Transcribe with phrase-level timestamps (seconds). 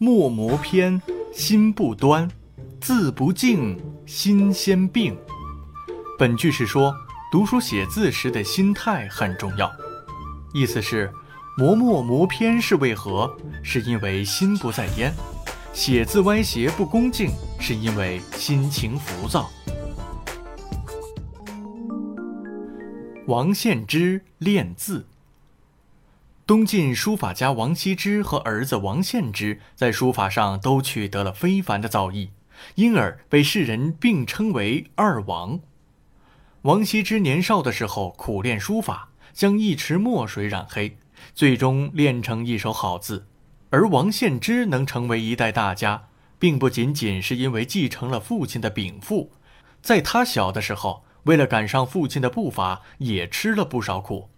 [0.00, 1.02] 墨磨偏，
[1.32, 2.28] 心不端；
[2.80, 5.18] 字不静，心先病。
[6.16, 6.94] 本句是说，
[7.32, 9.68] 读书写字时的心态很重要。
[10.54, 11.12] 意思是，
[11.56, 13.28] 磨墨磨偏是为何？
[13.60, 15.12] 是因为心不在焉。
[15.72, 19.50] 写字歪斜不恭敬，是因为心情浮躁。
[23.26, 25.04] 王献之练字。
[26.48, 32.30] 东晋书法家王羲之和儿子王献之在书法上都取得了非凡的造诣，
[32.76, 35.60] 因而被世人并称为“二王”。
[36.64, 40.96] 王羲之年少的时候苦练书法，将一池墨水染黑，
[41.34, 43.26] 最终练成一手好字。
[43.68, 46.08] 而王献之能成为一代大家，
[46.38, 49.32] 并不仅仅是因为继承了父亲的禀赋，
[49.82, 54.30] 在他小的时候，为了赶上父亲的步伐，也吃了不少苦。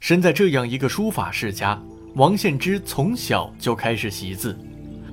[0.00, 1.80] 身在这样一个书法世家，
[2.14, 4.58] 王献之从小就开始习字。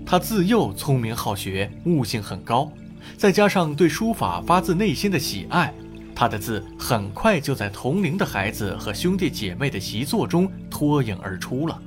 [0.05, 2.72] 他自幼聪明好学，悟性很高，
[3.17, 5.73] 再加上对书法发自内心的喜爱，
[6.14, 11.81] 他的字很快就在同龄的孩子和兄弟姐妹的习作中脱颖而出了。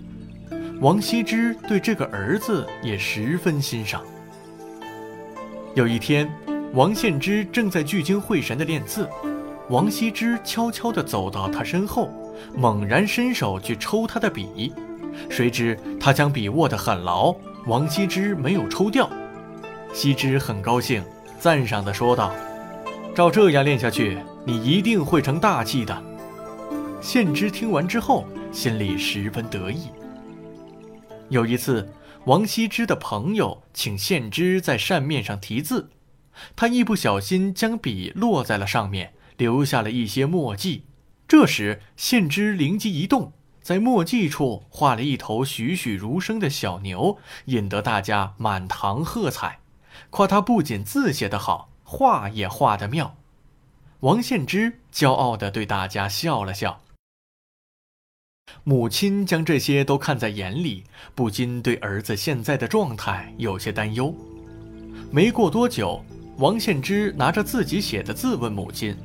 [0.81, 4.03] 王羲之对这个儿子也十分欣赏。
[5.75, 6.31] 有一天，
[6.73, 9.09] 王献之正在聚精会神地练字，
[9.69, 12.11] 王羲之悄悄地走到他身后。
[12.57, 14.73] 猛然伸手去抽他的笔，
[15.29, 17.35] 谁知他将笔握得很牢，
[17.67, 19.11] 王羲之没有抽掉。
[19.93, 21.03] 羲之很高兴，
[21.39, 22.35] 赞赏地说道
[23.15, 26.03] ：“照这样练下去，你一定会成大器的。”
[27.01, 29.89] 献之听完之后，心里十分得意。
[31.29, 31.89] 有一次，
[32.25, 35.89] 王羲之的朋友请献之在扇面上题字，
[36.55, 40.85] 他一不小心将笔落在了上面，留下了一些墨迹。
[41.29, 49.59] 这时，献之灵机一动，在墨迹处画了一头栩栩如生的小牛，引得大家满堂喝彩，
[50.11, 53.17] 夸他不仅字写得好，画也画得妙。
[54.01, 56.81] 王献之骄傲地对大家笑了笑。
[58.63, 60.85] 母亲将这些都看在眼里，
[61.17, 64.15] 不禁对儿子现在的状态有些担忧。
[65.11, 66.05] 没过多久，
[66.39, 68.97] 王献之拿着自己写的字问母亲：“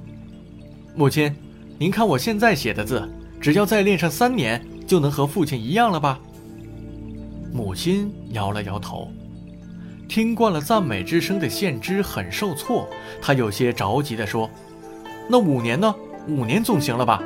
[0.95, 1.35] 母亲。”
[1.81, 3.09] 您看我现在写的字，
[3.41, 6.19] 只要再练上三年，就能和父亲一样了吧？
[7.51, 9.11] 母亲摇了摇头。
[10.07, 12.87] 听惯了赞美之声的献之很受挫，
[13.19, 14.47] 他有些着急地说
[15.27, 15.91] ：“那五年呢？
[16.27, 17.23] 五年总行了吧？”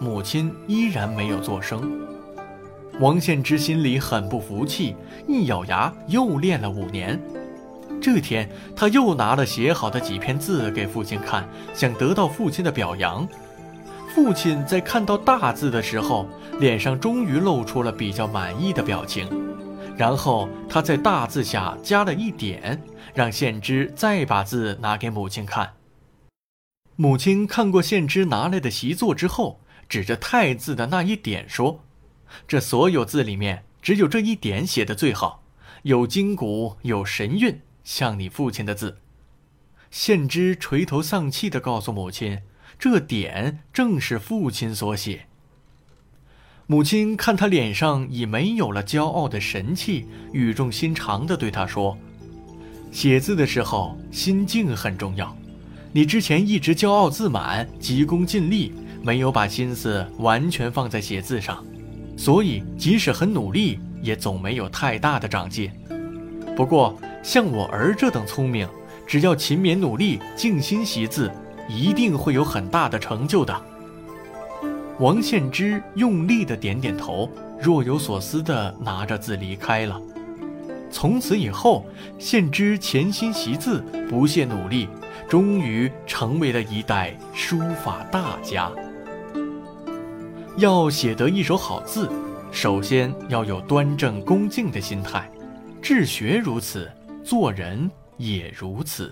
[0.00, 1.88] 母亲依然没有作声。
[2.98, 4.96] 王献之心里很不服气，
[5.28, 7.16] 一咬牙又练了五年。
[8.00, 13.24] 这天，他又拿了写好的几篇字给父亲看，想得到父亲的表扬。
[14.14, 16.28] 父亲在看到大字的时候，
[16.60, 19.26] 脸上终于露出了比较满意的表情，
[19.96, 22.78] 然后他在大字下加了一点，
[23.14, 25.72] 让献之再把字拿给母亲看。
[26.96, 31.80] 母亲看过献之拿来的习作之后，指着太字的那一点说
[32.46, 35.42] ：“这所有字里面，只有这一点写的最好，
[35.84, 38.98] 有筋骨，有神韵，像你父亲的字。”
[39.90, 42.42] 献之垂头丧气地告诉母亲。
[42.78, 45.26] 这点正是父亲所写。
[46.66, 51.98] 母亲看他脸上已没有了骄傲的神气，语重心长地对他说
[52.90, 55.36] ：“写字的时候心境很重要。
[55.92, 58.72] 你之前一直骄傲自满，急功近利，
[59.02, 61.62] 没有把心思完全放在写字上，
[62.16, 65.70] 所以即使很努力，也总没有太大的长进。
[66.56, 68.66] 不过像我儿这等聪明，
[69.06, 71.30] 只要勤勉努力，静心习字。”
[71.68, 73.62] 一定会有很大的成就的。
[74.98, 77.30] 王献之用力的点点头，
[77.60, 80.00] 若有所思的拿着字离开了。
[80.90, 81.86] 从此以后，
[82.18, 84.86] 献之潜心习字，不懈努力，
[85.28, 88.70] 终于成为了一代书法大家。
[90.58, 92.08] 要写得一手好字，
[92.52, 95.28] 首先要有端正恭敬的心态。
[95.80, 96.88] 治学如此，
[97.24, 99.10] 做人也如此。